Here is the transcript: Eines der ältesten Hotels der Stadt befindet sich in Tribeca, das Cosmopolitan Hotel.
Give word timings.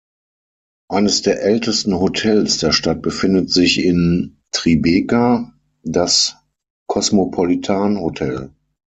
Eines 0.89 1.21
der 1.21 1.43
ältesten 1.43 1.93
Hotels 1.99 2.57
der 2.57 2.71
Stadt 2.71 3.03
befindet 3.03 3.51
sich 3.51 3.77
in 3.79 4.41
Tribeca, 4.51 5.53
das 5.83 6.37
Cosmopolitan 6.87 7.99
Hotel. 7.99 8.51